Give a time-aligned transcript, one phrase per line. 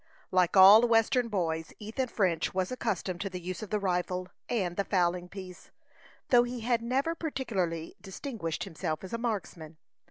[0.31, 4.75] Like all western boys, Ethan French was accustomed to the use of the rifle and
[4.75, 5.69] the fowling piece,
[6.29, 9.77] though he had never particularly distinguished himself as a marksman.